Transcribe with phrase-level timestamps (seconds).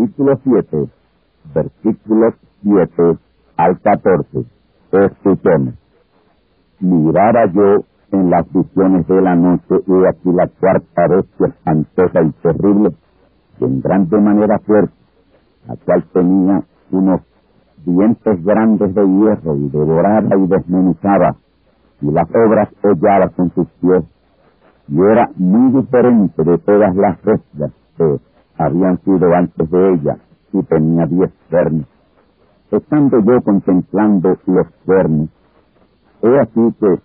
[0.00, 0.88] Capítulo 7,
[1.54, 3.18] versículos 7
[3.58, 4.46] al 14.
[4.92, 5.74] Escuchemos.
[6.80, 12.30] Mirara yo en las visiones de la noche y aquí la cuarta bestia espantosa y
[12.42, 12.90] terrible,
[13.58, 14.94] que en grande manera fuerte,
[15.68, 17.20] la cual tenía unos
[17.84, 21.36] dientes grandes de hierro y devoraba y desmenuzaba,
[22.00, 24.04] y las obras holladas en sus pies,
[24.88, 28.29] y era muy diferente de todas las bestias que
[28.60, 30.16] habían sido antes de ella
[30.52, 31.86] y tenía diez cuernos.
[32.70, 35.30] Estando yo contemplando los cuernos,
[36.22, 36.98] he así que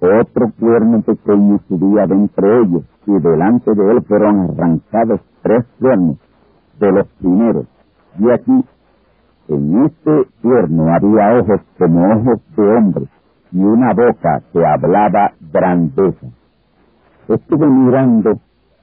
[0.00, 6.16] otro cuerno pequeño subía de entre ellos y delante de él fueron arrancados tres cuernos
[6.80, 7.66] de los primeros.
[8.18, 8.64] Y aquí,
[9.48, 13.04] en este cuerno había ojos como ojos de hombre
[13.52, 16.26] y una boca que hablaba grandeza.
[17.28, 18.40] Estuve mirando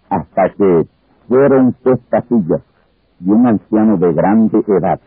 [0.09, 0.87] hasta que
[1.29, 1.75] fueron
[2.27, 2.61] sillas
[3.21, 4.99] y un anciano de grande edad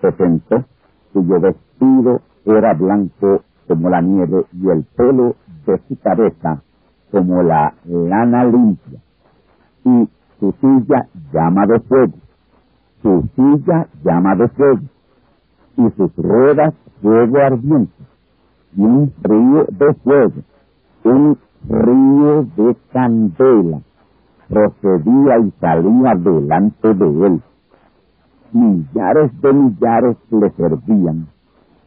[0.00, 0.64] se sentó,
[1.12, 5.36] cuyo vestido era blanco como la nieve y el pelo
[5.66, 6.62] de su cabeza
[7.10, 9.00] como la lana limpia,
[9.84, 10.08] y
[10.38, 12.14] su silla llama de fuego,
[13.02, 14.82] su silla llama de fuego,
[15.76, 18.04] y sus ruedas fuego ardiente,
[18.76, 20.42] y un río de fuego,
[21.04, 21.38] un
[21.68, 23.80] río de candela,
[24.50, 27.42] procedía y salía delante de él.
[28.52, 31.28] Millares de millares le servían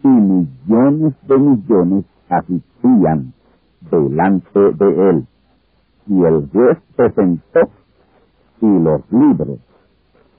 [0.02, 3.34] y millones de millones asistían
[3.92, 5.28] delante de él.
[6.08, 7.70] Y el juez se sentó
[8.62, 9.60] y los libros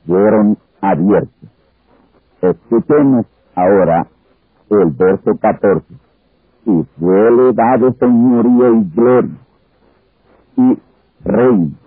[0.07, 1.51] fueron abiertos.
[2.41, 4.07] Escuchemos ahora
[4.71, 5.85] el verso 14.
[6.67, 9.39] Y fue dado señoría y gloria
[10.57, 10.79] y
[11.25, 11.84] reino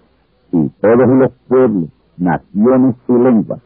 [0.51, 3.61] y todos los pueblos, naciones y lenguas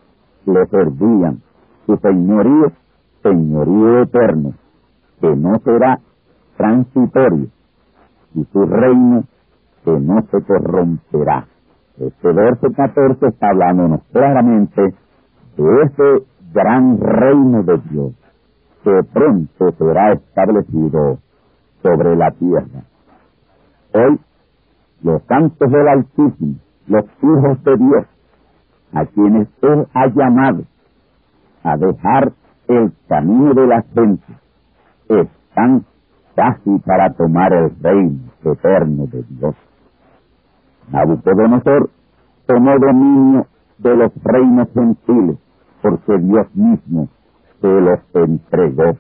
[0.46, 1.42] le servían.
[1.86, 2.72] Su señorío,
[3.24, 4.54] señorío eterno,
[5.20, 6.00] que no será
[6.58, 7.48] transitorio,
[8.36, 9.24] y su reino,
[9.84, 11.48] que no se corromperá.
[11.98, 14.82] Este verso 14 está hablándonos claramente
[15.58, 18.14] de ese gran reino de Dios
[18.84, 21.20] que pronto será establecido
[21.84, 22.84] sobre la tierra.
[23.94, 24.20] Hoy,
[25.04, 26.56] los santos del Altísimo
[26.88, 28.06] los hijos de Dios,
[28.94, 30.64] a quienes Él ha llamado
[31.64, 32.34] a dejar
[32.68, 34.34] el camino de la gente,
[35.08, 35.86] están
[36.36, 39.56] casi para tomar el reino eterno de Dios.
[40.92, 41.90] Nabucodonosor
[42.46, 45.38] tomó dominio de los reinos gentiles,
[45.82, 47.08] porque Dios mismo
[47.62, 48.98] se los entregó.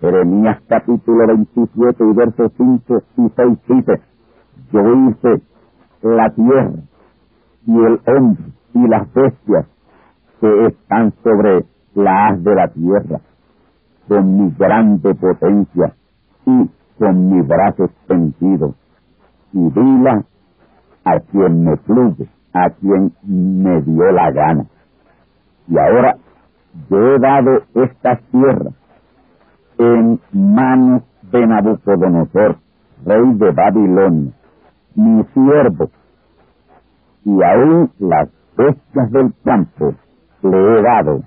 [0.00, 4.00] Jeremías capítulo 27 y versos 5 y 6 dice,
[4.72, 5.42] yo hice
[6.02, 6.72] la tierra
[7.66, 8.44] y el hombre
[8.74, 9.66] y las bestias
[10.40, 11.64] que están sobre
[11.94, 13.20] la haz de la tierra,
[14.08, 15.94] con mi grande potencia
[16.44, 18.74] y con mi brazo extendido.
[19.52, 20.22] y dila
[21.04, 24.66] a quien me fluye, a quien me dio la gana.
[25.68, 26.16] Y ahora
[26.90, 28.70] yo he dado esta tierra
[29.78, 31.02] en manos
[31.32, 32.56] de Nabucodonosor,
[33.04, 34.32] rey de Babilonia,
[34.96, 35.90] mi siervo,
[37.24, 39.94] y aún las bestias del campo
[40.42, 41.22] le he dado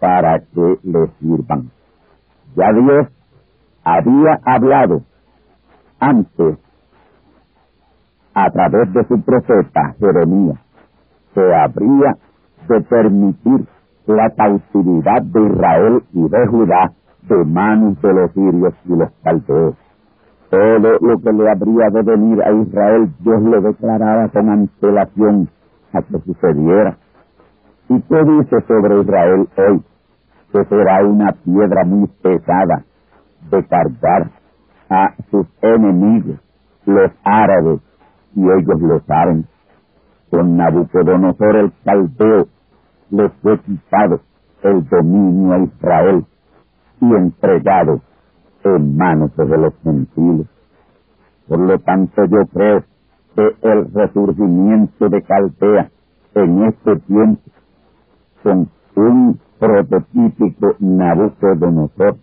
[0.00, 1.70] para que le sirvan.
[2.56, 3.08] Ya Dios
[3.84, 5.02] había hablado
[6.00, 6.58] antes
[8.34, 10.58] a través de su profeta Jeremías
[11.34, 12.16] que habría
[12.68, 13.66] de permitir
[14.06, 16.92] la cautividad de Israel y de Judá
[17.22, 19.74] de manos de los sirios y los caldeos.
[20.54, 25.48] Todo lo que le habría de venir a Israel, Dios le declaraba con antelación
[25.92, 26.96] a que sucediera.
[27.88, 29.82] ¿Y qué dice sobre Israel hoy?
[30.52, 32.84] Que será una piedra muy pesada
[33.50, 34.30] de cargar
[34.90, 36.38] a sus enemigos,
[36.86, 37.80] los árabes,
[38.36, 39.46] y ellos lo saben.
[40.30, 42.46] Con Nabucodonosor el caldeo
[43.10, 44.20] le fue quitado
[44.62, 46.24] el dominio a Israel
[47.00, 48.00] y entregado
[48.64, 50.46] en manos de los gentiles.
[51.48, 52.84] Por lo tanto, yo creo
[53.36, 55.90] que el resurgimiento de Caldea
[56.34, 57.40] en este tiempo
[58.42, 62.16] con un prototípico Nabucodonosor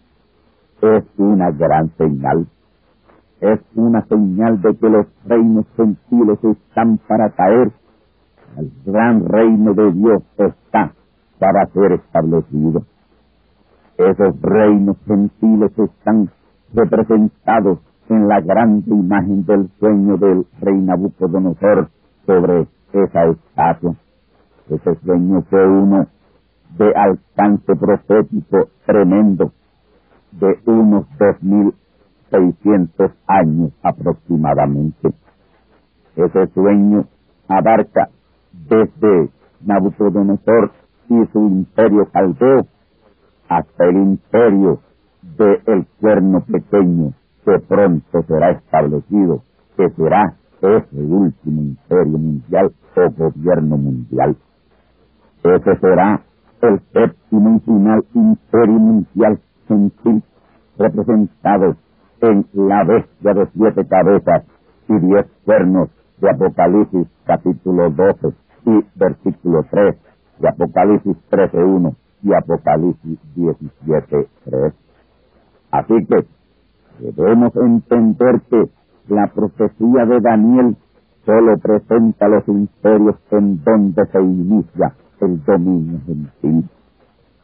[0.82, 2.48] es una gran señal.
[3.40, 7.72] Es una señal de que los reinos gentiles están para caer.
[8.58, 10.94] El gran reino de Dios está
[11.40, 12.84] para ser establecido.
[14.02, 16.32] Esos reinos gentiles están
[16.74, 17.78] representados
[18.10, 21.88] en la grande imagen del sueño del rey Nabucodonosor
[22.26, 23.94] sobre esa estatua.
[24.72, 26.08] Ese sueño fue uno
[26.80, 29.52] de alcance profético tremendo
[30.32, 31.72] de unos dos mil
[32.32, 35.14] seiscientos años aproximadamente.
[36.16, 37.06] Ese sueño
[37.48, 38.10] abarca
[38.68, 39.30] desde
[39.64, 40.72] Nabucodonosor
[41.08, 42.66] y su imperio caldeo
[43.52, 44.80] hasta el imperio
[45.38, 47.12] del el cuerno pequeño
[47.44, 49.44] que pronto será establecido,
[49.76, 54.38] que será ese último imperio mundial o gobierno mundial.
[55.44, 56.22] Ese será
[56.62, 60.24] el séptimo y final imperio mundial gentil
[60.78, 61.76] representado
[62.22, 64.44] en la bestia de siete cabezas
[64.88, 65.90] y diez cuernos
[66.22, 68.34] de Apocalipsis capítulo 12
[68.66, 69.96] y versículo 3
[70.40, 74.74] de Apocalipsis 13.1 y Apocalipsis 17.3.
[75.72, 76.26] Así que
[77.00, 78.70] debemos entender que
[79.08, 80.78] la profecía de Daniel
[81.26, 86.70] solo presenta los imperios en donde se inicia el dominio gentil.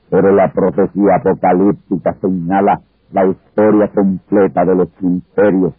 [0.09, 2.81] Pero la profecía apocalíptica señala
[3.11, 5.73] la historia completa de los imperios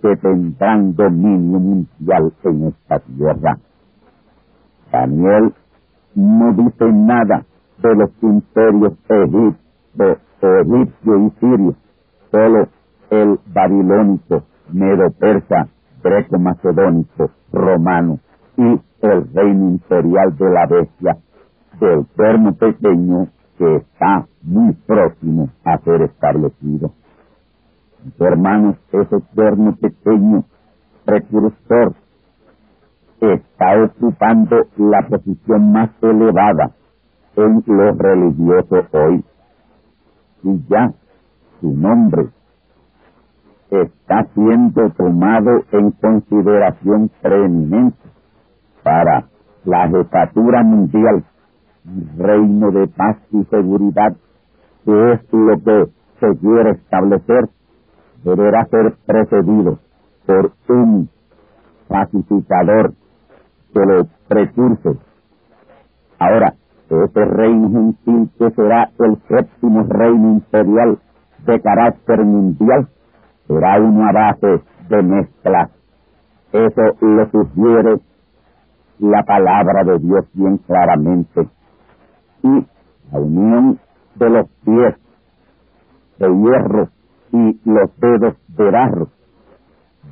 [0.00, 3.58] que tendrán dominio mundial en esta tierra.
[4.90, 5.52] Daniel
[6.14, 7.44] no dice nada
[7.82, 9.56] de los imperios egipcio,
[10.40, 11.74] egipcio y sirio,
[12.30, 12.68] solo
[13.10, 15.68] el babilónico, medo-persa,
[16.02, 18.18] greco-macedónico, romano
[18.56, 21.16] y el reino imperial de la bestia
[21.80, 26.92] del cuerno pequeño que está muy próximo a ser establecido.
[28.18, 30.44] hermanos, ese cuerno pequeño
[31.04, 31.94] precursor
[33.20, 36.72] está ocupando la posición más elevada
[37.36, 39.24] en lo religioso hoy.
[40.42, 40.92] Y ya
[41.60, 42.28] su nombre
[43.70, 47.98] está siendo tomado en consideración preeminente
[48.82, 49.28] para
[49.64, 51.24] la jefatura mundial,
[52.16, 54.14] reino de paz y seguridad,
[54.84, 57.48] que es lo que se quiere establecer,
[58.24, 59.78] deberá ser precedido
[60.26, 61.08] por un
[61.88, 62.92] pacificador
[63.72, 64.98] que lo precurse.
[66.18, 66.54] Ahora,
[67.00, 70.98] ese reino gentil que será el séptimo reino imperial
[71.46, 72.88] de carácter mundial,
[73.46, 75.70] será una base de mezcla.
[76.52, 78.00] Eso lo sugiere
[78.98, 81.48] la palabra de Dios bien claramente.
[82.42, 82.66] Y
[83.10, 83.78] la unión
[84.16, 84.94] de los pies
[86.18, 86.88] de hierro
[87.32, 89.08] y los dedos de barro,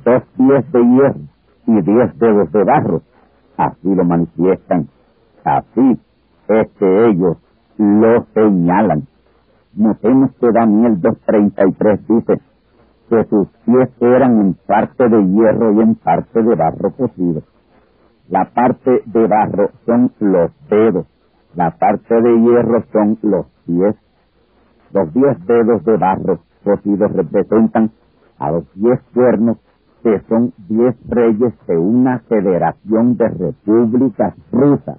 [0.03, 1.19] dos pies de hierro
[1.67, 3.01] y diez dedos de barro,
[3.57, 4.87] así lo manifiestan,
[5.43, 5.99] así
[6.59, 7.37] es que ellos
[7.77, 9.07] lo señalan.
[9.73, 12.41] Notemos que Daniel 2.33 dice
[13.09, 17.41] que sus pies eran en parte de hierro y en parte de barro cocido.
[18.29, 21.05] La parte de barro son los dedos,
[21.55, 23.95] la parte de hierro son los pies.
[24.93, 27.91] Los diez dedos de barro cocidos representan
[28.39, 29.57] a los diez cuernos
[30.03, 34.97] que son diez reyes de una federación de repúblicas rusas.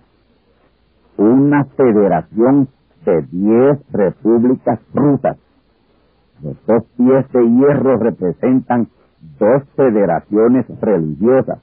[1.23, 2.67] Una federación
[3.07, 5.39] de diez repúblicas rusas.
[6.43, 8.89] Los dos pies de hierro representan
[9.39, 11.61] dos federaciones religiosas,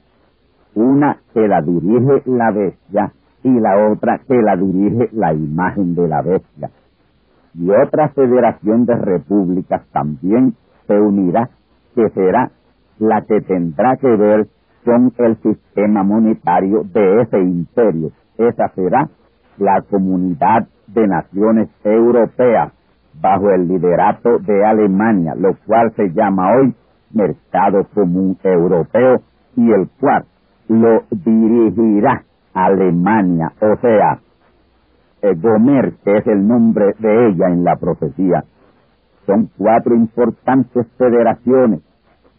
[0.74, 3.12] una que la dirige la bestia
[3.42, 6.70] y la otra que la dirige la imagen de la bestia.
[7.52, 10.54] Y otra federación de repúblicas también
[10.86, 11.50] se unirá,
[11.94, 12.50] que será
[12.98, 14.46] la que tendrá que ver
[14.86, 18.10] con el sistema monetario de ese imperio.
[18.38, 19.10] Esa será
[19.60, 22.72] la comunidad de naciones europeas
[23.20, 26.74] bajo el liderato de Alemania, lo cual se llama hoy
[27.12, 29.20] Mercado Común Europeo
[29.56, 30.24] y el cual
[30.68, 32.22] lo dirigirá
[32.54, 34.18] Alemania, o sea,
[35.22, 38.44] eh, Gomer, que es el nombre de ella en la profecía.
[39.26, 41.80] Son cuatro importantes federaciones.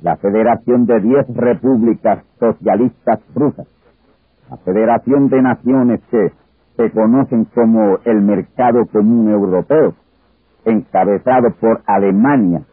[0.02, 3.68] La Federación de Diez Repúblicas Socialistas Rusas,
[4.50, 6.32] la Federación de Naciones que
[6.78, 9.94] se conocen como el Mercado Común Europeo,
[10.66, 12.64] encabezado por Alemania,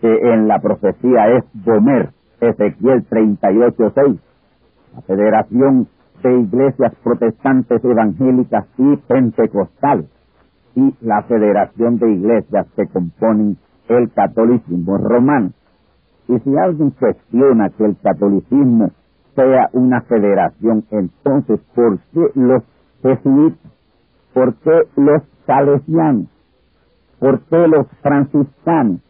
[0.00, 4.18] que en la profecía es Gomer, Ezequiel 38.6,
[4.94, 5.88] la Federación
[6.22, 10.06] de Iglesias Protestantes Evangélicas y Pentecostales,
[10.74, 13.56] y la Federación de Iglesias que componen
[13.88, 15.50] el catolicismo romano.
[16.28, 18.90] Y si alguien cuestiona que el catolicismo
[19.34, 22.62] sea una federación, entonces, ¿por qué los
[23.02, 23.72] jesuitas?
[24.32, 26.26] ¿Por qué los salesianos?
[27.18, 29.00] ¿Por qué los franciscanos?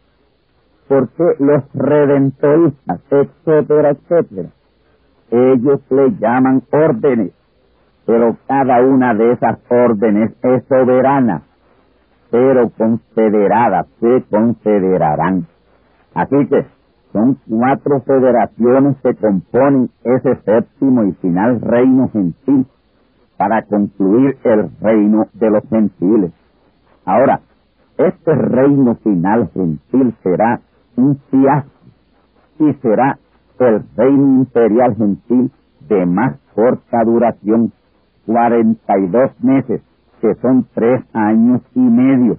[0.87, 2.99] ¿Por qué los redentoristas?
[3.09, 4.49] Etcétera, etcétera.
[5.29, 7.31] Ellos le llaman órdenes,
[8.05, 11.43] pero cada una de esas órdenes es soberana,
[12.29, 15.47] pero confederadas se confederarán.
[16.13, 16.65] Así que
[17.13, 22.65] son cuatro federaciones que componen ese séptimo y final reino gentil
[23.41, 26.31] para concluir el reino de los gentiles.
[27.05, 27.39] Ahora,
[27.97, 30.61] este reino final gentil será
[30.95, 31.71] un fiasco
[32.59, 33.17] y será
[33.57, 35.49] el reino imperial gentil
[35.89, 37.71] de más corta duración,
[38.27, 39.81] 42 meses,
[40.21, 42.37] que son tres años y medio,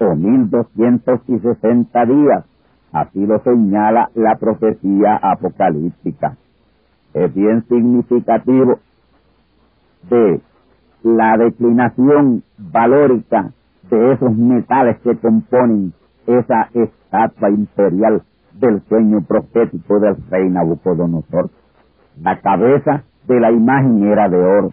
[0.00, 2.44] o 1260 días.
[2.92, 6.36] Así lo señala la profecía apocalíptica.
[7.14, 8.80] Es bien significativo
[10.08, 10.40] de
[11.02, 13.52] la declinación valórica
[13.90, 15.92] de esos metales que componen
[16.26, 18.22] esa estatua imperial
[18.54, 21.50] del sueño profético del rey Nabucodonosor.
[22.20, 24.72] La cabeza de la imagen era de oro,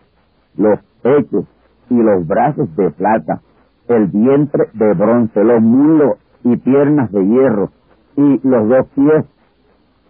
[0.57, 1.45] los pechos
[1.89, 3.41] y los brazos de plata,
[3.87, 7.71] el vientre de bronce, los muslos y piernas de hierro,
[8.15, 9.25] y los dos pies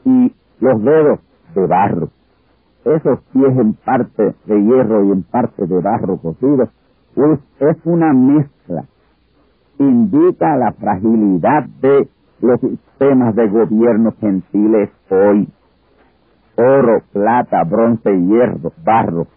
[0.06, 1.20] y los dedos
[1.56, 2.10] de barro.
[2.90, 6.70] Esos pies en parte de hierro y en parte de barro cocido,
[7.14, 8.86] pues es una mezcla.
[9.78, 12.08] Indica la fragilidad de
[12.42, 15.48] los sistemas de gobierno gentiles hoy.
[16.58, 19.28] Oro, plata, bronce, hierro, barro.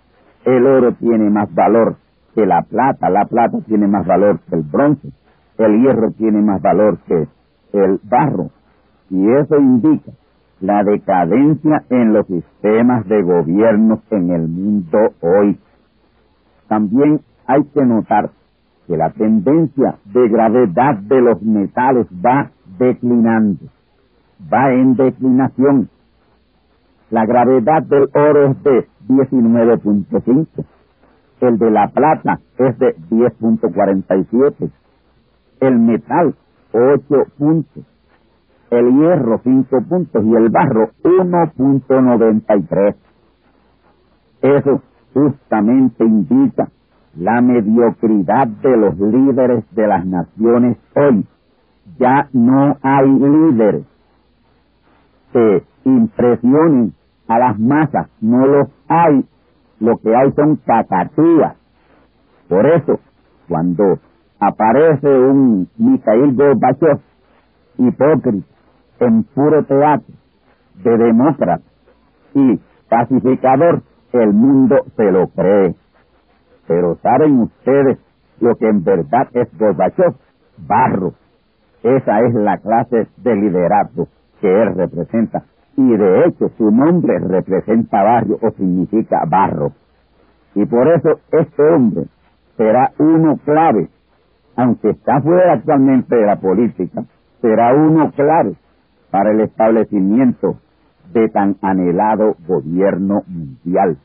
[0.47, 1.97] El oro tiene más valor
[2.35, 5.09] que la plata, la plata tiene más valor que el bronce,
[5.59, 7.29] el hierro tiene más valor que
[7.75, 8.49] el barro.
[9.11, 10.11] Y eso indica
[10.63, 15.59] la decadencia en los sistemas de gobierno en el mundo hoy.
[16.69, 18.31] También hay que notar
[18.87, 23.67] que la tendencia de gravedad de los metales va declinando,
[24.53, 25.89] va en declinación.
[27.11, 30.47] La gravedad del oro es de 19.5,
[31.41, 34.71] el de la plata es de 10.47,
[35.61, 36.37] el metal
[36.73, 37.03] 8
[37.37, 37.85] puntos,
[38.73, 42.95] el hierro 5 puntos y el barro 1.93.
[44.41, 46.69] Eso justamente indica
[47.15, 51.27] la mediocridad de los líderes de las naciones hoy
[51.99, 53.85] ya no hay líderes
[55.33, 56.95] que impresionen
[57.29, 59.25] a las masas, no los hay,
[59.81, 61.57] lo que hay son cacatúas.
[62.49, 63.01] Por eso,
[63.49, 63.99] cuando
[64.41, 67.01] aparece un Mikhail Gorbachev
[67.79, 68.52] hipócrita
[69.03, 70.15] en puro teatro
[70.83, 71.65] de demócrata
[72.35, 73.83] y pacificador,
[74.13, 75.75] el mundo se lo cree.
[76.67, 77.99] Pero ¿saben ustedes
[78.41, 80.15] lo que en verdad es Gorbachev?
[80.59, 81.15] Barro,
[81.83, 84.09] esa es la clase de liderazgo
[84.41, 85.45] que él representa.
[85.77, 89.73] Y de hecho su nombre representa barrio o significa barro.
[90.55, 92.05] Y por eso este hombre
[92.57, 93.89] será uno clave,
[94.57, 97.05] aunque está fuera actualmente de la política,
[97.41, 98.55] será uno clave
[99.13, 100.57] para el establecimiento
[101.13, 103.99] de tan anhelado gobierno mundial.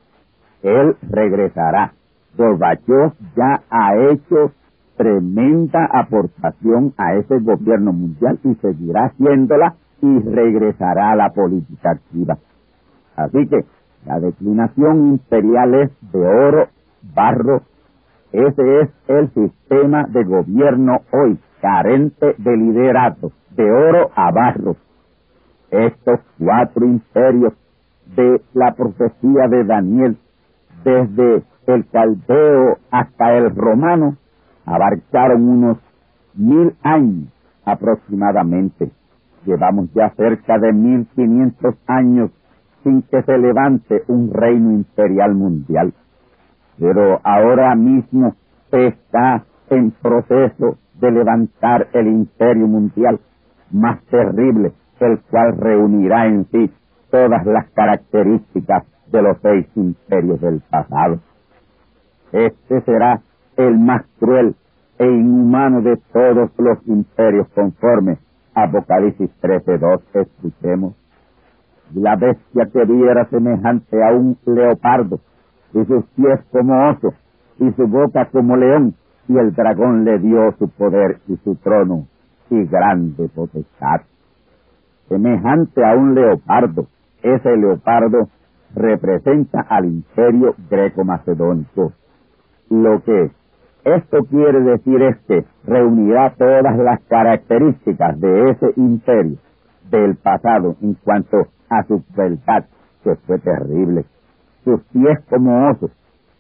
[0.62, 1.94] Él regresará.
[2.38, 4.52] Gorbachev ya ha hecho
[4.98, 12.38] tremenda aportación a ese gobierno mundial y seguirá haciéndola y regresará a la política activa.
[13.16, 13.66] Así que
[14.06, 16.68] la declinación imperial es de oro,
[17.16, 17.62] barro,
[18.34, 24.76] ese es el sistema de gobierno hoy, carente de liderato, de oro a barro.
[25.72, 27.54] Estos cuatro imperios
[28.16, 30.18] de la profecía de Daniel,
[30.84, 34.16] desde el caldeo hasta el romano,
[34.66, 35.78] abarcaron unos
[36.36, 37.28] mil años
[37.66, 38.92] aproximadamente.
[39.46, 42.32] Llevamos ya cerca de mil quinientos años
[42.84, 45.94] sin que se levante un reino imperial mundial.
[46.80, 48.36] Pero ahora mismo
[48.72, 53.20] se está en proceso de levantar el imperio mundial
[53.72, 56.72] más terrible, el cual reunirá en sí
[57.10, 61.20] todas las características de los seis imperios del pasado.
[62.32, 63.22] Este será
[63.56, 64.56] el más cruel
[65.00, 68.18] e inhumano de todos los imperios conforme
[68.54, 70.96] Apocalipsis 13.2 escuchemos.
[71.94, 75.20] La bestia que viera semejante a un leopardo,
[75.74, 77.14] y sus pies como oso,
[77.60, 78.96] y su boca como león,
[79.28, 82.08] y el dragón le dio su poder y su trono
[82.50, 84.02] y grande potestad.
[85.10, 86.88] Semejante a un leopardo,
[87.24, 88.28] ese leopardo
[88.76, 91.94] representa al imperio greco-macedónico.
[92.70, 93.32] Lo que
[93.86, 99.38] esto quiere decir es que reunirá todas las características de ese imperio
[99.90, 102.66] del pasado en cuanto a su crueldad,
[103.04, 104.04] que fue terrible.
[104.66, 105.92] Sus pies como osos,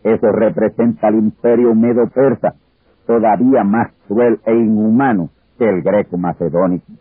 [0.03, 2.55] eso representa al imperio medo-persa,
[3.05, 6.91] todavía más cruel e inhumano que el greco-macedónico.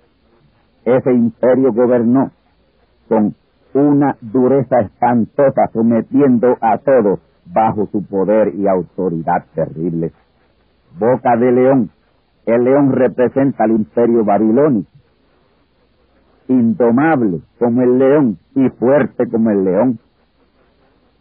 [0.86, 2.30] Ese imperio gobernó
[3.08, 3.34] con
[3.74, 10.12] una dureza espantosa, sometiendo a todos bajo su poder y autoridad terrible.
[10.96, 11.90] Boca de león.
[12.46, 14.88] El león representa al imperio babilónico.
[16.46, 19.98] Indomable como el león y fuerte como el león.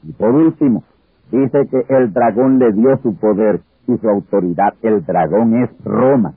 [0.04, 0.84] Y por último,
[1.32, 4.76] dice que el dragón le dio su poder y su autoridad.
[4.84, 6.36] El dragón es Roma.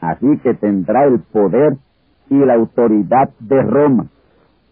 [0.00, 1.76] Así que tendrá el poder
[2.32, 4.06] y la autoridad de Roma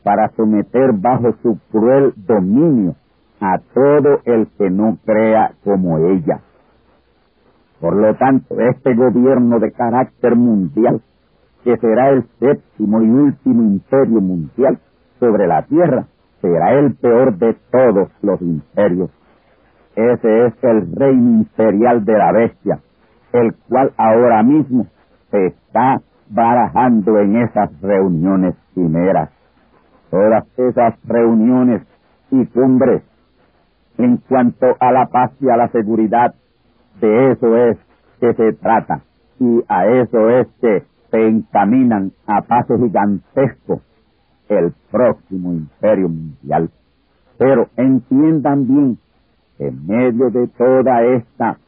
[0.03, 2.95] para someter bajo su cruel dominio
[3.39, 6.41] a todo el que no crea como ella.
[7.81, 11.03] Por lo tanto, este gobierno de carácter mundial,
[11.65, 14.79] que será el séptimo y último imperio mundial
[15.19, 16.07] sobre la tierra,
[16.41, 19.11] será el peor de todos los imperios.
[19.97, 22.79] Ese es el reino imperial de la bestia,
[23.33, 24.87] el cual ahora mismo
[25.31, 29.31] se está barajando en esas reuniones primeras.
[30.11, 31.83] Todas esas reuniones
[32.31, 33.03] y cumbres
[33.99, 36.35] en cuanto a la paz y a la seguridad,
[37.01, 37.79] de eso es
[38.19, 39.03] que se trata
[39.39, 43.83] y a eso es que se encaminan a paso gigantesco
[44.49, 46.71] el próximo imperio mundial.
[47.39, 48.99] Pero entiendan bien,
[49.59, 51.59] en medio de toda esta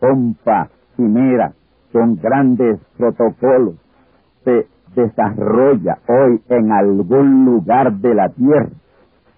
[0.00, 1.52] pompa, quimera,
[1.92, 3.74] con grandes protocolos,
[4.44, 8.70] se desarrolla hoy en algún lugar de la tierra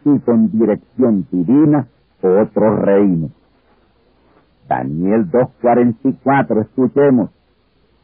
[0.04, 1.86] y con dirección divina
[2.24, 3.30] otro reino.
[4.68, 7.30] Daniel 2.44, escuchemos,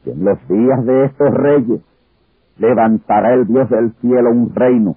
[0.04, 1.80] que en los días de estos reyes
[2.58, 4.96] levantará el Dios del cielo un reino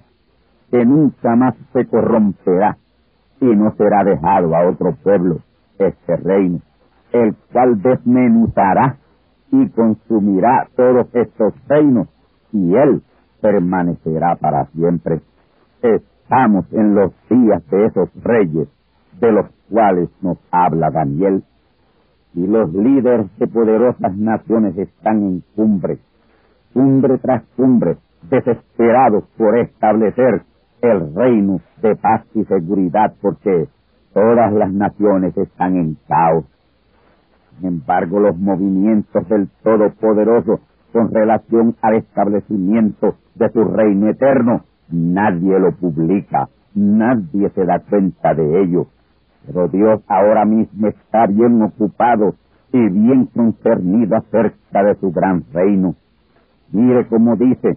[0.70, 2.76] que nunca más se corromperá
[3.40, 5.38] y no será dejado a otro pueblo
[5.78, 6.60] este reino,
[7.12, 8.96] el cual desmenuzará
[9.62, 12.08] y consumirá todos estos reinos
[12.52, 13.02] y él
[13.40, 15.20] permanecerá para siempre.
[15.80, 18.68] Estamos en los días de esos reyes
[19.20, 21.44] de los cuales nos habla Daniel.
[22.34, 25.98] Y los líderes de poderosas naciones están en cumbre,
[26.72, 27.96] cumbre tras cumbre,
[28.28, 30.42] desesperados por establecer
[30.82, 33.68] el reino de paz y seguridad, porque
[34.12, 36.44] todas las naciones están en caos.
[37.58, 40.60] Sin embargo, los movimientos del Todopoderoso
[40.92, 48.34] con relación al establecimiento de su reino eterno, nadie lo publica, nadie se da cuenta
[48.34, 48.86] de ello.
[49.46, 52.34] Pero Dios ahora mismo está bien ocupado
[52.72, 55.94] y bien concernido acerca de su gran reino.
[56.72, 57.76] Mire cómo dice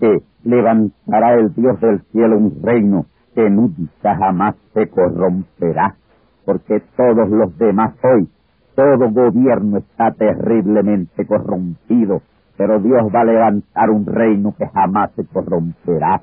[0.00, 5.96] que levantará el Dios del cielo un reino que nunca jamás se corromperá,
[6.44, 8.28] porque todos los demás hoy,
[8.76, 12.20] todo gobierno está terriblemente corrompido,
[12.58, 16.20] pero Dios va a levantar un reino que jamás se corromperá.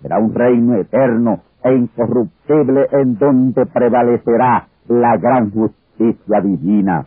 [0.00, 7.04] Será un reino eterno e incorruptible en donde prevalecerá la gran justicia divina.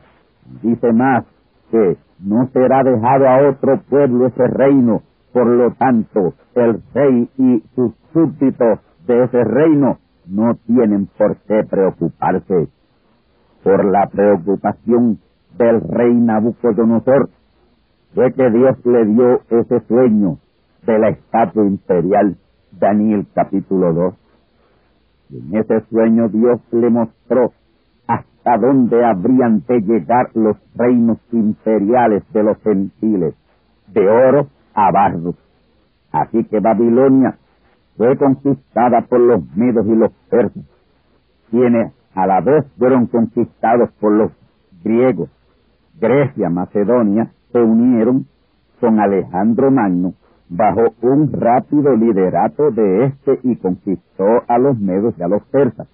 [0.61, 1.25] Dice más
[1.71, 5.01] que no será dejado a otro pueblo ese reino,
[5.33, 11.63] por lo tanto el rey y sus súbditos de ese reino no tienen por qué
[11.63, 12.69] preocuparse.
[13.63, 15.19] Por la preocupación
[15.57, 17.29] del rey Nabucodonosor
[18.13, 20.37] fue que Dios le dio ese sueño
[20.85, 22.35] de la estatua imperial,
[22.71, 24.13] Daniel capítulo 2.
[25.29, 27.53] Y en ese sueño Dios le mostró
[28.05, 33.33] hasta dónde habrían de llegar los reinos imperiales de los gentiles,
[33.87, 35.35] de oro a barro.
[36.11, 37.37] Así que Babilonia
[37.95, 40.65] fue conquistada por los medos y los persas,
[41.49, 44.31] quienes a la vez fueron conquistados por los
[44.83, 45.29] griegos.
[45.99, 48.25] Grecia, Macedonia, se unieron
[48.79, 50.13] con Alejandro Magno
[50.49, 55.87] bajo un rápido liderato de este y conquistó a los medos y a los persas.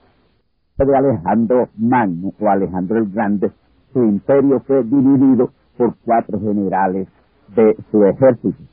[0.77, 3.51] De Alejandro Magno o Alejandro el Grande,
[3.93, 7.07] su imperio fue dividido por cuatro generales
[7.55, 8.63] de su ejército.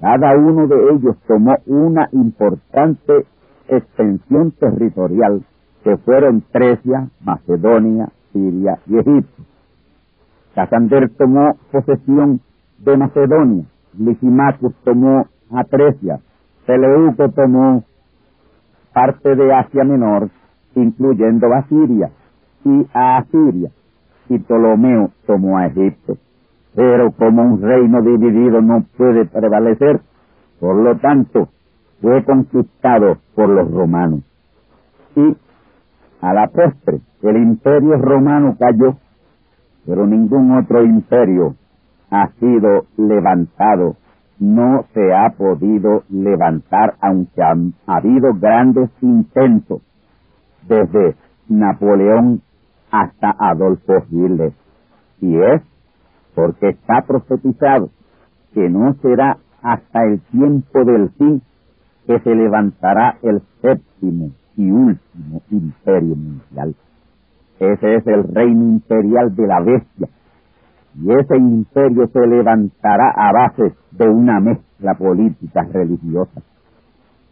[0.00, 3.26] Cada uno de ellos tomó una importante
[3.68, 5.42] extensión territorial
[5.84, 9.42] que fueron Trecia, Macedonia, Siria y Egipto.
[10.54, 12.40] Casander tomó posesión
[12.78, 13.64] de Macedonia,
[13.98, 16.20] Lysimachus tomó a Trecia,
[16.66, 17.84] Seleuco tomó
[18.92, 20.28] parte de Asia Menor,
[20.74, 22.10] incluyendo a Siria
[22.64, 23.70] y a Asiria,
[24.28, 26.16] y Ptolomeo tomó a Egipto.
[26.74, 30.00] Pero como un reino dividido no puede prevalecer,
[30.60, 31.48] por lo tanto,
[32.00, 34.20] fue conquistado por los romanos.
[35.16, 35.36] Y
[36.20, 38.96] a la postre, el imperio romano cayó,
[39.86, 41.54] pero ningún otro imperio
[42.10, 43.96] ha sido levantado,
[44.38, 49.82] no se ha podido levantar, aunque han habido grandes intentos,
[50.66, 51.16] desde
[51.48, 52.42] Napoleón
[52.90, 54.52] hasta Adolfo Hitler.
[55.20, 55.62] Y es
[56.34, 57.90] porque está profetizado
[58.54, 61.42] que no será hasta el tiempo del fin
[62.06, 64.30] que se levantará el séptimo
[64.60, 66.74] y último imperio mundial.
[67.58, 70.08] Ese es el reino imperial de la bestia.
[71.00, 76.42] Y ese imperio se levantará a base de una mezcla política religiosa.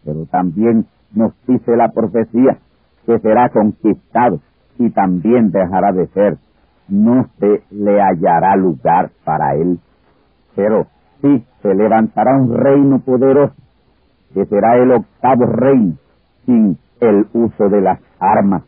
[0.03, 2.57] Pero también nos dice la profecía
[3.05, 4.39] que será conquistado
[4.79, 6.37] y también dejará de ser.
[6.87, 9.79] No se le hallará lugar para él.
[10.55, 10.87] Pero
[11.21, 13.53] sí se levantará un reino poderoso
[14.33, 15.95] que será el octavo reino
[16.45, 18.63] sin el uso de las armas.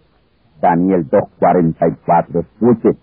[0.61, 2.39] Daniel 2.44.
[2.39, 2.97] Escuche,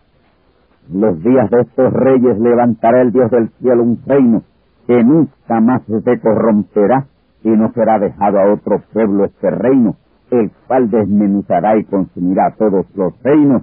[0.92, 4.42] los días de estos reyes levantará el Dios del cielo un reino
[4.86, 7.06] que nunca más se corromperá
[7.44, 9.96] y no será dejado a otro pueblo este reino,
[10.30, 13.62] el cual desmenuzará y consumirá todos los reinos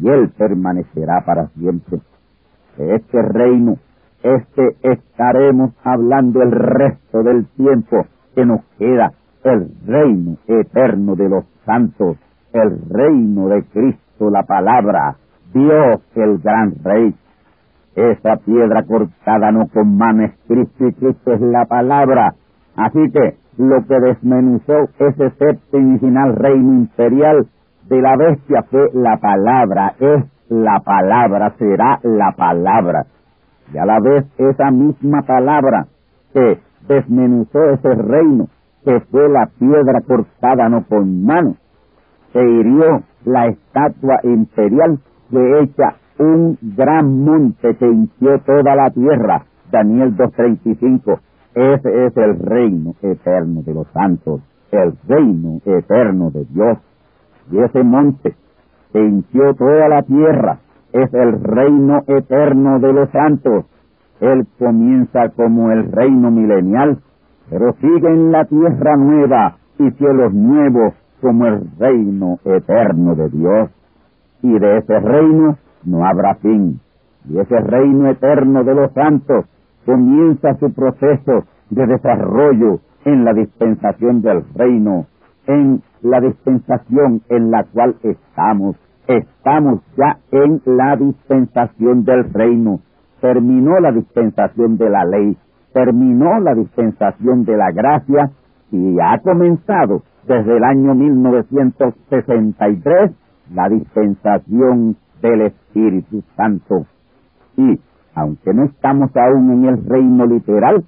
[0.00, 2.00] y él permanecerá para siempre.
[2.78, 3.76] Este reino,
[4.22, 9.12] este estaremos hablando el resto del tiempo que nos queda
[9.44, 12.16] el reino eterno de los santos,
[12.52, 15.16] el reino de Cristo, la palabra,
[15.52, 17.14] Dios el gran rey.
[17.94, 22.34] Esa piedra cortada no con mano es Cristo y Cristo es la palabra.
[22.76, 27.46] Así que lo que desmenuzó ese séptimo y final reino imperial
[27.88, 33.04] de la bestia fue la palabra, es la palabra, será la palabra.
[33.74, 35.86] Y a la vez esa misma palabra
[36.32, 38.48] que desmenuzó ese reino
[38.84, 41.56] que fue la piedra cortada no con mano.
[42.32, 44.98] Se hirió la estatua imperial
[45.30, 49.44] que echa un gran monte que hinchió toda la tierra.
[49.70, 51.20] Daniel 2.35.
[51.54, 54.40] Ese es el reino eterno de los santos,
[54.70, 56.78] el reino eterno de Dios.
[57.50, 58.34] Y ese monte
[58.92, 60.58] que hinchió toda la tierra
[60.92, 63.64] es el reino eterno de los santos.
[64.20, 66.98] Él comienza como el reino milenial
[67.52, 73.70] pero sigue en la tierra nueva y cielos nuevos como el reino eterno de Dios.
[74.42, 76.80] Y de ese reino no habrá fin.
[77.28, 79.44] Y ese reino eterno de los santos
[79.84, 85.04] comienza su proceso de desarrollo en la dispensación del reino,
[85.46, 88.76] en la dispensación en la cual estamos.
[89.06, 92.80] Estamos ya en la dispensación del reino.
[93.20, 95.36] Terminó la dispensación de la ley,
[95.72, 98.30] terminó la dispensación de la gracia
[98.70, 103.10] y ha comenzado desde el año 1963
[103.54, 106.86] la dispensación del Espíritu Santo.
[107.56, 107.78] Y,
[108.14, 110.84] aunque no estamos aún en el reino literal,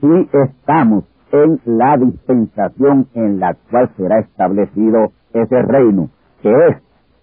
[0.00, 6.10] sí estamos en la dispensación en la cual será establecido ese reino,
[6.42, 6.76] que es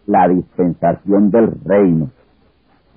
[0.08, 2.10] la dispensación del reino.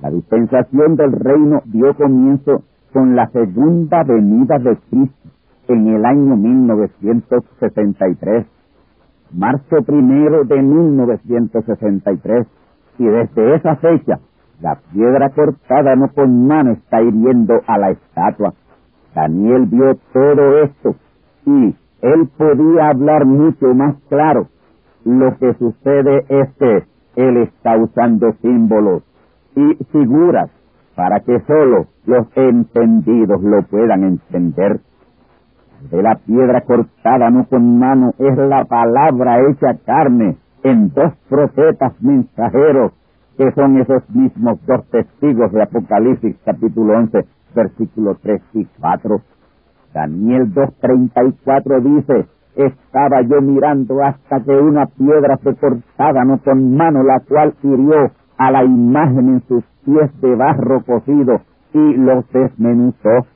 [0.00, 5.31] La dispensación del reino dio comienzo con la segunda venida de Cristo
[5.68, 8.46] en el año 1963,
[9.33, 12.46] marzo primero de 1963,
[12.98, 14.18] y desde esa fecha
[14.61, 18.52] la piedra cortada no con mano está hiriendo a la estatua.
[19.14, 20.94] Daniel vio todo esto
[21.46, 24.48] y él podía hablar mucho más claro.
[25.05, 26.85] Lo que sucede es que
[27.16, 29.02] él está usando símbolos
[29.57, 30.50] y figuras
[30.94, 34.81] para que solo los entendidos lo puedan entender.
[35.90, 42.00] De la piedra cortada no con mano es la palabra hecha carne en dos profetas
[42.00, 42.92] mensajeros
[43.37, 47.24] que son esos mismos dos testigos de Apocalipsis capítulo 11
[47.55, 49.20] versículo 3 y 4.
[49.94, 52.26] Daniel 2.34 dice,
[52.57, 58.11] estaba yo mirando hasta que una piedra fue cortada no con mano, la cual hirió
[58.42, 61.40] a la imagen en sus pies de barro cocido
[61.72, 63.26] y los desmenuzó.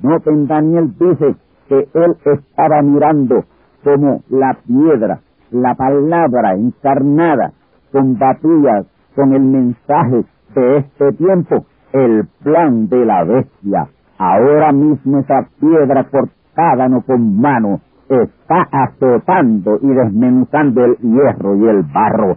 [0.00, 1.34] Noten, Daniel dice
[1.68, 3.44] que él estaba mirando
[3.82, 5.18] como la piedra,
[5.50, 7.52] la palabra encarnada,
[7.90, 8.84] combatía
[9.16, 10.24] con el mensaje
[10.54, 13.88] de este tiempo, el plan de la bestia.
[14.18, 21.66] Ahora mismo esa piedra cortada no con mano está azotando y desmenuzando el hierro y
[21.66, 22.36] el barro.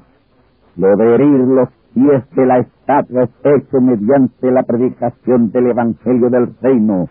[0.77, 6.29] Lo de herir los pies de la estatua es hecho mediante la predicación del Evangelio
[6.29, 7.07] del Reino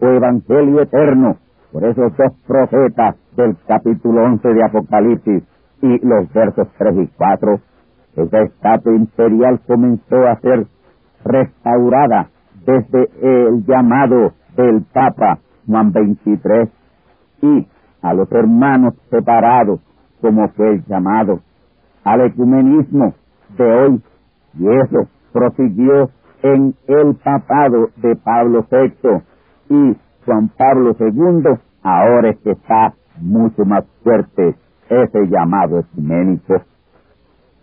[0.00, 1.36] o Evangelio Eterno
[1.72, 5.42] por esos dos profetas del capítulo 11 de Apocalipsis
[5.82, 7.60] y los versos 3 y 4.
[8.16, 10.66] Esa estatua imperial comenzó a ser
[11.24, 12.28] restaurada
[12.64, 16.68] desde el llamado del Papa Juan 23
[17.42, 17.66] y
[18.02, 19.80] a los hermanos separados,
[20.20, 21.40] como fue el llamado,
[22.04, 23.14] al ecumenismo
[23.56, 24.02] de hoy,
[24.58, 26.10] y eso prosiguió
[26.42, 29.22] en el papado de Pablo VI
[29.70, 34.54] y Juan Pablo II, ahora es que está mucho más fuerte
[34.88, 36.62] ese llamado ecuménico.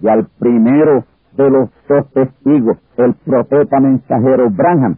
[0.01, 4.95] Y al primero de los dos testigos, el profeta mensajero Branham,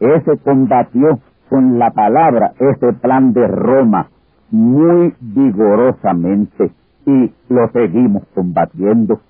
[0.00, 4.08] ese combatió con la palabra ese plan de Roma
[4.50, 6.70] muy vigorosamente
[7.06, 9.20] y lo seguimos combatiendo.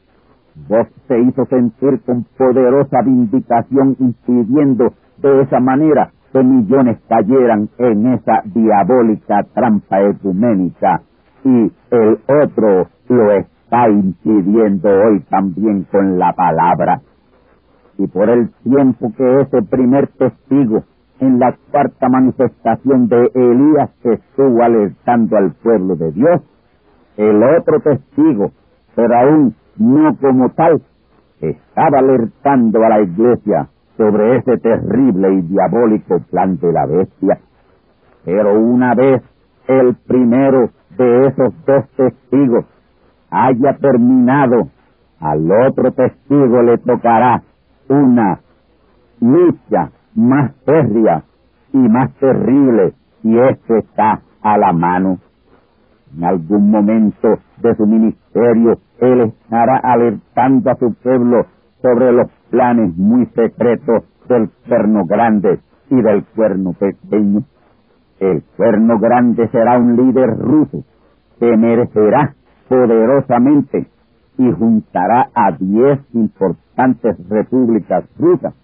[0.69, 8.15] Vos se hizo sentir con poderosa vindicación impidiendo de esa manera que millones cayeran en
[8.15, 11.03] esa diabólica trampa ecuménica
[11.45, 17.03] y el otro lo está impidiendo hoy también con la palabra.
[17.99, 20.85] Y por el tiempo que ese primer testigo
[21.21, 26.41] en la cuarta manifestación de Elías estuvo alertando al pueblo de Dios,
[27.17, 28.53] el otro testigo,
[28.95, 30.83] pero aún no como tal,
[31.41, 37.39] estaba alertando a la iglesia sobre ese terrible y diabólico plan de la bestia.
[38.25, 39.23] Pero una vez
[39.69, 42.65] el primero de esos dos testigos
[43.31, 44.69] haya terminado,
[45.21, 47.43] al otro testigo le tocará
[47.89, 48.41] una
[49.21, 51.23] lucha más férrea
[51.73, 55.19] y más terrible, y esto está a la mano.
[56.17, 61.47] En algún momento de su ministerio, él estará alertando a su pueblo
[61.83, 67.45] sobre los planes muy secretos del cuerno grande y del cuerno pequeño.
[68.19, 70.85] El cuerno grande será un líder ruso
[71.39, 72.35] que merecerá
[72.69, 73.87] poderosamente
[74.39, 78.55] y juntará a diez importantes repúblicas rusas,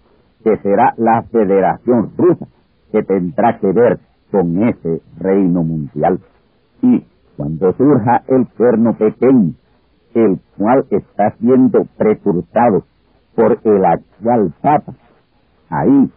[0.43, 2.47] que será la Federación Rusa,
[2.91, 3.99] que tendrá que ver
[4.31, 6.19] con ese reino mundial.
[6.81, 7.03] Y
[7.37, 9.53] cuando surja el cuerno pequeño,
[10.13, 12.83] el cual está siendo precursado
[13.35, 14.93] por el actual Papa,
[15.69, 16.11] ahí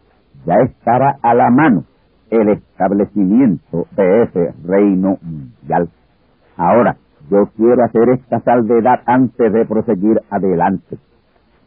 [0.45, 1.85] ya estará a la mano
[2.31, 5.89] el establecimiento de ese reino mundial.
[6.57, 6.97] Ahora,
[7.31, 10.99] yo quiero hacer esta salvedad antes de proseguir adelante.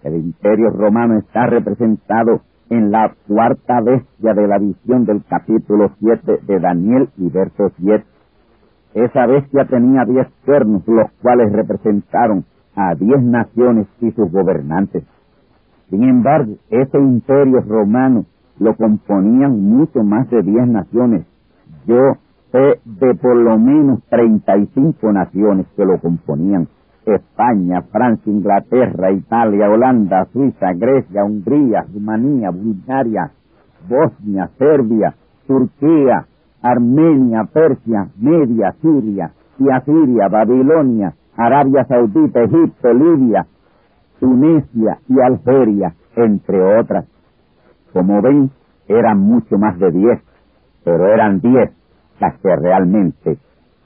[0.03, 6.39] El imperio romano está representado en la cuarta bestia de la visión del capítulo 7
[6.43, 8.05] de Daniel y verso 7.
[8.93, 15.03] Esa bestia tenía diez cuernos, los cuales representaron a diez naciones y sus gobernantes.
[15.89, 18.25] Sin embargo, ese imperio romano
[18.59, 21.25] lo componían mucho más de diez naciones.
[21.85, 22.17] Yo
[22.51, 26.67] de por lo menos 35 naciones que lo componían.
[27.05, 33.31] España, Francia, Inglaterra, Italia, Holanda, Suiza, Grecia, Hungría, Rumanía, Bulgaria,
[33.87, 35.15] Bosnia, Serbia,
[35.47, 36.25] Turquía,
[36.61, 43.45] Armenia, Persia, Media, Siria y Babilonia, Arabia Saudita, Egipto, Libia,
[44.19, 47.05] Tunisia y Algeria, entre otras.
[47.93, 48.51] Como ven,
[48.87, 50.21] eran mucho más de diez,
[50.83, 51.71] pero eran diez
[52.19, 53.37] las que realmente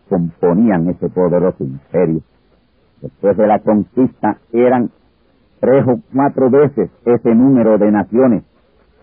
[0.09, 2.21] componían ese poderoso imperio.
[3.01, 4.89] Después de la conquista eran
[5.59, 8.43] tres o cuatro veces ese número de naciones,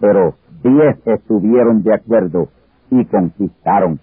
[0.00, 2.48] pero diez estuvieron de acuerdo
[2.90, 4.00] y conquistaron.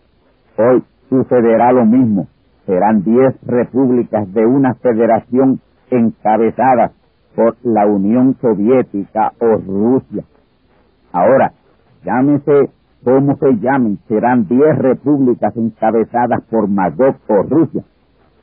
[0.57, 2.27] Hoy sucederá lo mismo.
[2.65, 6.91] Serán diez repúblicas de una federación encabezada
[7.35, 10.23] por la Unión Soviética o Rusia.
[11.13, 11.53] Ahora,
[12.03, 12.69] llámese
[13.03, 17.83] como se llamen, serán diez repúblicas encabezadas por Magog o Rusia,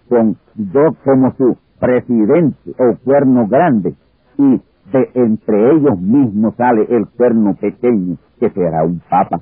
[0.08, 3.94] con dos como su presidente o cuerno grande,
[4.38, 4.60] y
[4.92, 9.40] de entre ellos mismos sale el cuerno pequeño, que será un papa.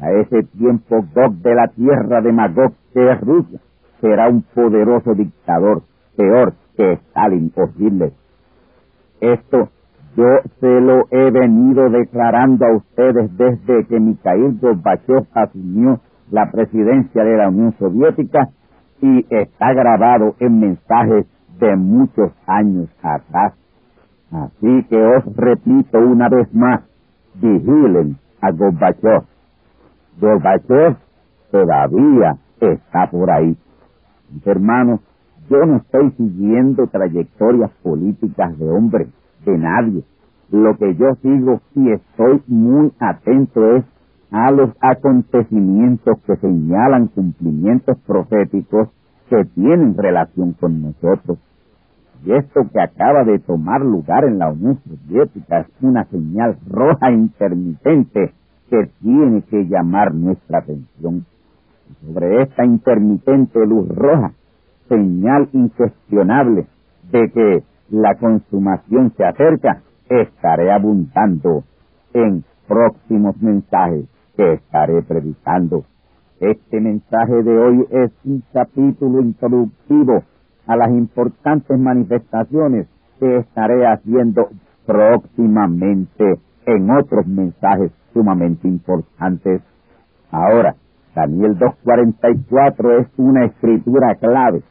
[0.00, 3.60] A ese tiempo Gog de la tierra de Magog, que Rusia,
[4.00, 5.82] será un poderoso dictador,
[6.16, 8.10] peor que Stalin o.
[9.20, 9.68] Esto
[10.16, 17.22] yo se lo he venido declarando a ustedes desde que Mikhail Gorbachev asumió la presidencia
[17.22, 18.48] de la Unión Soviética
[19.00, 21.26] y está grabado en mensajes
[21.60, 23.54] de muchos años atrás.
[24.32, 26.82] Así que os repito una vez más,
[27.34, 29.29] vigilen a Gorbachev.
[30.18, 30.96] Gorbachev
[31.50, 33.56] todavía está por ahí.
[34.32, 35.00] Mis hermanos,
[35.48, 39.08] yo no estoy siguiendo trayectorias políticas de hombres,
[39.44, 40.04] de nadie.
[40.50, 43.84] Lo que yo sigo y estoy muy atento es
[44.30, 48.88] a los acontecimientos que señalan cumplimientos proféticos
[49.28, 51.38] que tienen relación con nosotros.
[52.24, 57.10] Y esto que acaba de tomar lugar en la Unión Soviética es una señal roja
[57.10, 58.34] intermitente
[58.70, 61.26] que tiene que llamar nuestra atención.
[62.06, 64.32] sobre esta intermitente luz roja,
[64.88, 66.66] señal incuestionable
[67.10, 71.64] de que la consumación se acerca, estaré abundando
[72.14, 74.06] en próximos mensajes
[74.36, 75.84] que estaré predicando.
[76.38, 80.22] Este mensaje de hoy es un capítulo introductivo
[80.66, 82.86] a las importantes manifestaciones
[83.18, 84.48] que estaré haciendo
[84.86, 89.62] próximamente en otros mensajes sumamente importantes.
[90.30, 90.74] Ahora,
[91.14, 94.62] Daniel 2.44 es una escritura clave.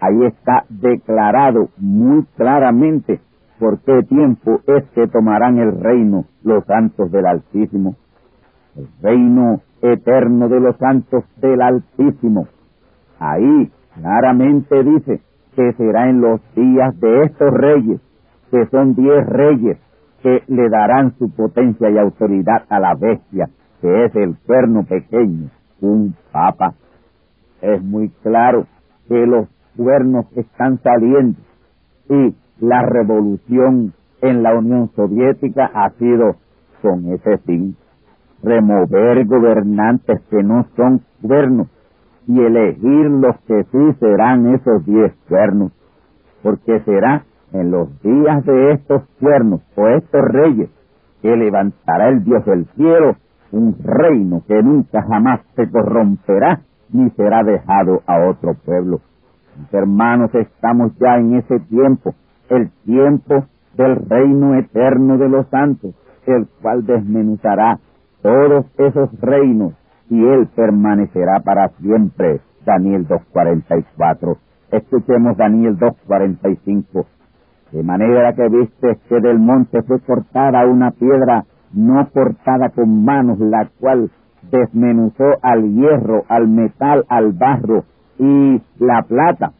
[0.00, 3.20] Ahí está declarado muy claramente
[3.58, 7.96] por qué tiempo es que tomarán el reino los santos del Altísimo.
[8.76, 12.46] El reino eterno de los santos del Altísimo.
[13.18, 15.20] Ahí claramente dice
[15.56, 18.00] que será en los días de estos reyes,
[18.50, 19.78] que son diez reyes,
[20.22, 23.48] que le darán su potencia y autoridad a la bestia,
[23.80, 25.50] que es el cuerno pequeño,
[25.80, 26.74] un papa.
[27.62, 28.66] Es muy claro
[29.08, 31.38] que los cuernos están saliendo
[32.08, 36.36] y la revolución en la Unión Soviética ha sido
[36.82, 37.76] con ese fin,
[38.42, 41.68] remover gobernantes que no son cuernos
[42.26, 45.72] y elegir los que sí serán esos diez cuernos,
[46.42, 50.70] porque será en los días de estos cuernos o estos reyes
[51.22, 53.16] que levantará el Dios del cielo
[53.50, 56.60] un reino que nunca jamás se corromperá
[56.92, 59.00] ni será dejado a otro pueblo.
[59.72, 62.14] Hermanos, estamos ya en ese tiempo,
[62.48, 63.44] el tiempo
[63.76, 65.94] del reino eterno de los santos,
[66.26, 67.78] el cual desmenuzará
[68.22, 69.74] todos esos reinos
[70.10, 72.40] y él permanecerá para siempre.
[72.64, 74.36] Daniel 2.44.
[74.70, 77.06] Escuchemos Daniel 2.45.
[77.72, 83.38] De manera que viste que del monte fue cortada una piedra no cortada con manos,
[83.38, 84.10] la cual
[84.50, 87.84] desmenuzó al hierro, al metal, al barro
[88.18, 89.52] y la plata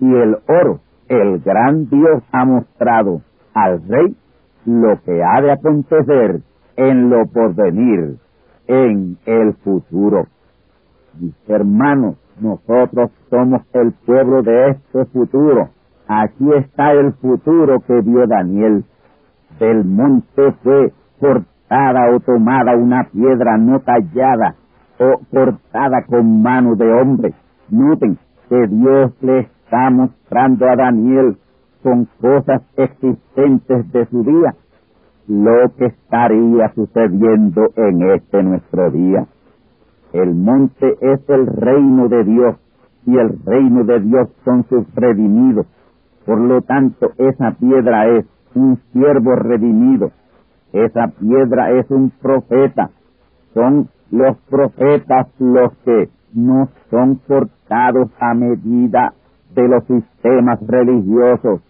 [0.00, 0.80] y el oro.
[1.08, 3.22] El gran Dios ha mostrado
[3.54, 4.16] al rey
[4.64, 6.40] lo que ha de acontecer
[6.76, 8.16] en lo porvenir,
[8.66, 10.26] en el futuro.
[11.18, 15.70] Mis hermanos, nosotros somos el pueblo de este futuro.
[16.08, 18.84] Aquí está el futuro que vio Daniel.
[19.58, 24.54] Del monte fue cortada o tomada una piedra no tallada
[24.98, 27.34] o cortada con mano de hombre.
[27.70, 31.36] Noten que Dios le está mostrando a Daniel
[31.82, 34.54] con cosas existentes de su día
[35.28, 39.26] lo que estaría sucediendo en este nuestro día.
[40.12, 42.56] El monte es el reino de Dios
[43.06, 45.66] y el reino de Dios son sus redimidos.
[46.26, 50.10] Por lo tanto, esa piedra es un siervo redimido.
[50.72, 52.90] Esa piedra es un profeta.
[53.54, 59.14] Son los profetas los que no son cortados a medida
[59.54, 61.60] de los sistemas religiosos.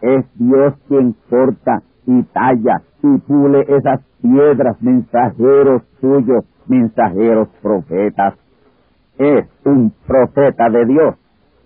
[0.00, 8.34] Es Dios quien corta y talla y pule esas piedras, mensajeros suyos, mensajeros profetas.
[9.18, 11.14] Es un profeta de Dios,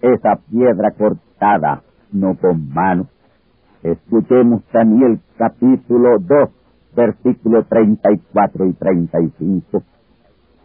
[0.02, 1.82] esa piedra cortada,
[2.12, 3.06] no con mano.
[3.82, 6.50] Escuchemos Daniel capítulo 2,
[6.94, 9.82] versículos 34 y 35.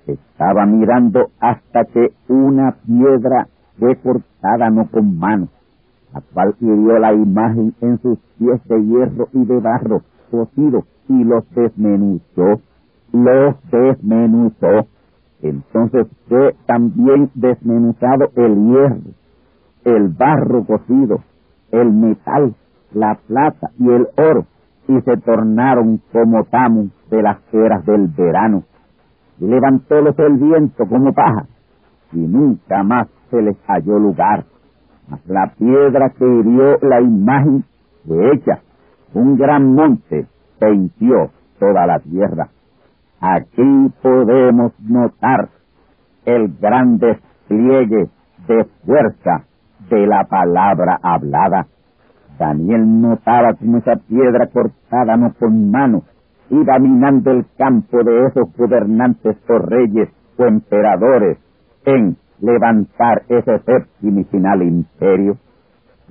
[0.07, 3.47] Estaba mirando hasta que una piedra
[3.79, 5.47] fue cortada no con mano,
[6.13, 11.23] la cual hirió la imagen en sus pies de hierro y de barro cocido y
[11.23, 12.61] los desmenuzó,
[13.13, 14.87] los desmenuzó.
[15.41, 19.11] Entonces fue también desmenuzado el hierro,
[19.83, 21.23] el barro cocido,
[21.75, 22.55] el metal,
[22.93, 24.45] la plata y el oro,
[24.87, 28.63] y se tornaron como tamos de las eras del verano.
[29.39, 31.45] Y levantólos el viento como paja,
[32.13, 34.45] y nunca más se les halló lugar.
[35.07, 37.63] Mas la piedra que hirió la imagen
[38.05, 38.59] de ella,
[39.13, 40.25] un gran monte,
[40.59, 42.49] venció toda la tierra.
[43.19, 45.49] Aquí podemos notar
[46.25, 48.09] el gran despliegue
[48.47, 49.45] de fuerza
[49.89, 51.67] de la palabra hablada.
[52.37, 56.03] Daniel notaba como esa piedra cortada no con mano
[56.49, 61.37] iba minando el campo de esos gobernantes o reyes o emperadores
[61.85, 65.37] en levantar ese séptimo y final imperio.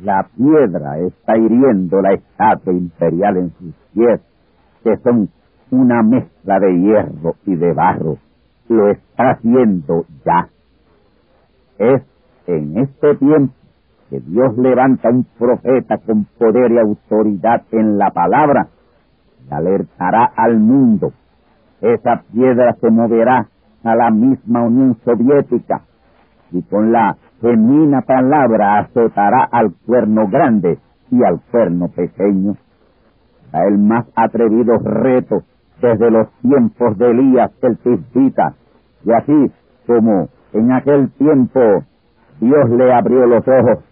[0.02, 4.20] La piedra está hiriendo la estatua imperial en sus pies,
[4.82, 5.28] que son
[5.70, 8.18] una mezcla de hierro y de barro.
[8.68, 10.48] Lo está haciendo ya.
[11.78, 12.02] Es
[12.46, 13.54] en este tiempo
[14.14, 18.68] que Dios levanta un profeta con poder y autoridad en la palabra
[19.44, 21.12] y alertará al mundo.
[21.80, 23.48] Esa piedra se moverá
[23.82, 25.82] a la misma Unión Soviética
[26.52, 30.78] y con la genuina palabra azotará al cuerno grande
[31.10, 32.54] y al cuerno pequeño.
[33.52, 35.42] A el más atrevido reto
[35.82, 38.54] desde los tiempos de Elías el Tisbita,
[39.04, 39.52] y así
[39.88, 41.60] como en aquel tiempo
[42.40, 43.84] Dios le abrió los ojos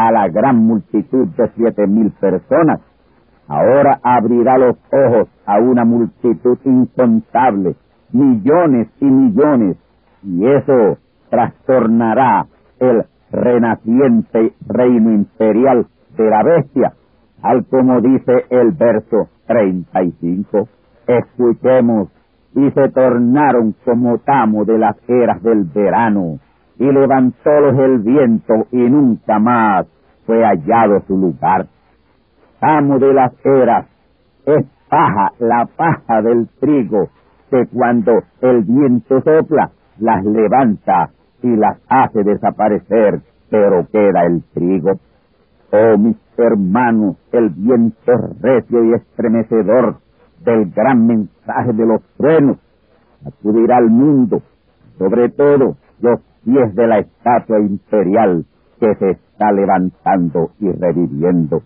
[0.00, 2.80] a la gran multitud de siete mil personas,
[3.48, 7.76] ahora abrirá los ojos a una multitud incontable,
[8.10, 9.76] millones y millones,
[10.22, 10.96] y eso
[11.28, 12.46] trastornará
[12.78, 15.86] el renaciente reino imperial
[16.16, 16.94] de la bestia,
[17.42, 20.66] al como dice el verso 35.
[21.06, 22.08] Escuchemos,
[22.54, 26.38] y se tornaron como tamo de las eras del verano,
[26.80, 29.86] y levantólos el viento, y nunca más
[30.24, 31.66] fue hallado su lugar.
[32.58, 33.86] Tamo de las eras
[34.46, 37.10] es paja, la paja del trigo,
[37.50, 41.10] que cuando el viento sopla, las levanta
[41.42, 43.20] y las hace desaparecer,
[43.50, 44.92] pero queda el trigo.
[45.72, 49.96] Oh mis hermanos, el viento recio y estremecedor
[50.42, 52.56] del gran mensaje de los truenos
[53.26, 54.40] acudirá al mundo,
[54.98, 58.44] sobre todo los pies de la estatua imperial
[58.78, 61.62] que se está levantando y reviviendo.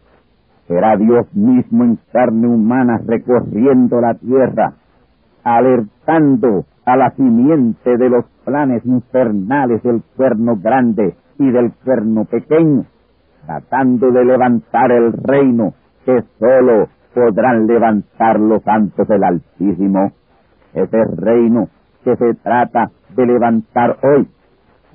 [0.67, 4.75] Será Dios mismo en carne humana recorriendo la tierra,
[5.45, 12.85] alertando a la simiente de los planes infernales del cuerno grande y del cuerno pequeño,
[13.47, 20.13] tratando de levantar el reino que sólo podrán levantar los santos del Altísimo.
[20.75, 21.69] Ese reino
[22.03, 24.29] que se trata de levantar hoy,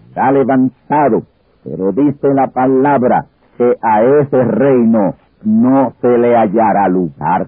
[0.09, 1.23] está levantado,
[1.63, 3.25] pero dice la palabra
[3.57, 7.47] que a ese reino no se le hallará lugar.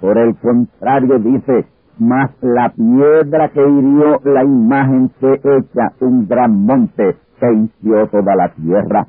[0.00, 1.66] Por el contrario dice
[1.98, 8.34] mas la piedra que hirió la imagen se echa un gran monte que hinchió toda
[8.36, 9.06] la tierra.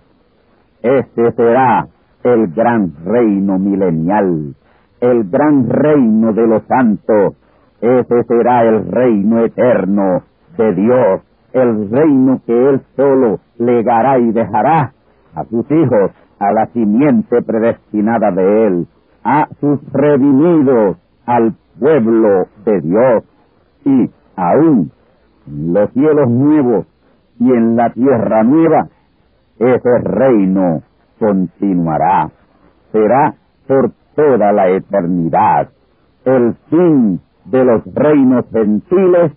[0.81, 1.87] Este será
[2.23, 4.55] el gran reino milenial,
[4.99, 7.35] el gran reino de los santos.
[7.79, 10.23] Ese será el reino eterno
[10.57, 11.21] de Dios,
[11.53, 14.93] el reino que Él solo legará y dejará
[15.35, 18.87] a sus hijos, a la simiente predestinada de Él,
[19.23, 23.23] a sus redimidos, al pueblo de Dios
[23.85, 24.91] y aún
[25.47, 26.85] en los cielos nuevos
[27.39, 28.87] y en la tierra nueva,
[29.59, 30.81] ese reino
[31.19, 32.29] continuará.
[32.91, 33.35] Será
[33.67, 35.69] por toda la eternidad
[36.25, 39.31] el fin de los reinos gentiles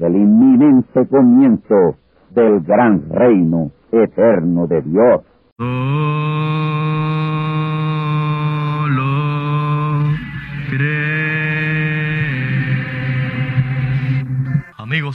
[0.00, 1.96] del inminente comienzo
[2.30, 5.20] del gran reino eterno de Dios.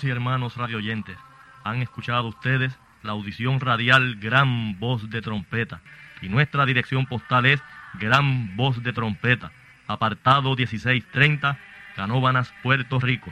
[0.04, 1.16] y hermanos radioyentes,
[1.64, 5.82] han escuchado ustedes la audición radial Gran Voz de Trompeta
[6.22, 7.62] y nuestra dirección postal es
[8.00, 9.52] Gran Voz de Trompeta,
[9.88, 11.58] apartado 1630,
[11.96, 13.32] Canóbanas, Puerto Rico,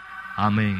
[0.41, 0.75] Amém.